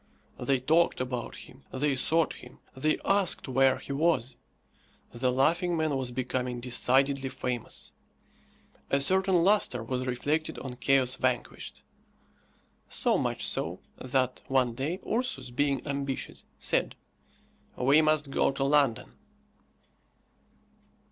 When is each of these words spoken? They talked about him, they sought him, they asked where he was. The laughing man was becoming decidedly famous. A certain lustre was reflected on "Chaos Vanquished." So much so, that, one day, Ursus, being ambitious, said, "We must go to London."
They 0.39 0.59
talked 0.59 0.99
about 0.99 1.35
him, 1.35 1.63
they 1.71 1.95
sought 1.95 2.33
him, 2.33 2.57
they 2.75 2.97
asked 3.05 3.47
where 3.47 3.77
he 3.77 3.91
was. 3.93 4.35
The 5.11 5.31
laughing 5.31 5.77
man 5.77 5.95
was 5.95 6.09
becoming 6.09 6.59
decidedly 6.59 7.29
famous. 7.29 7.93
A 8.89 8.99
certain 8.99 9.43
lustre 9.43 9.83
was 9.83 10.07
reflected 10.07 10.57
on 10.57 10.77
"Chaos 10.77 11.13
Vanquished." 11.13 11.83
So 12.89 13.19
much 13.19 13.45
so, 13.45 13.79
that, 13.99 14.41
one 14.47 14.73
day, 14.73 14.99
Ursus, 15.07 15.51
being 15.51 15.85
ambitious, 15.85 16.45
said, 16.57 16.95
"We 17.77 18.01
must 18.01 18.31
go 18.31 18.51
to 18.53 18.63
London." 18.63 19.13